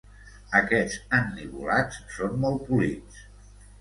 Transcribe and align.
Aquests 0.59 0.95
ennivolats 1.19 1.99
són 2.17 2.37
molt 2.47 2.65
polits 2.71 3.21